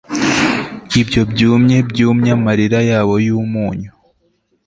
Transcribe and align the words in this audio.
ibyo 1.01 1.21
byumye 1.31 1.77
byumye 1.89 2.31
amarira 2.37 2.79
yabo 2.89 3.13
yumunyu 3.25 3.91